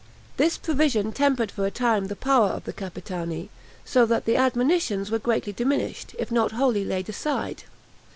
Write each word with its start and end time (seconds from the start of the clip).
This 0.37 0.57
provision 0.57 1.11
tempered 1.11 1.51
for 1.51 1.63
a 1.67 1.69
time 1.69 2.05
the 2.07 2.15
power 2.15 2.47
of 2.47 2.63
the 2.63 2.73
Capitani, 2.73 3.49
so 3.85 4.03
that 4.07 4.25
the 4.25 4.35
admonitions 4.35 5.11
were 5.11 5.19
greatly 5.19 5.53
diminished, 5.53 6.15
if 6.17 6.31
not 6.31 6.53
wholly 6.53 6.83
laid 6.83 7.07
aside. 7.07 7.65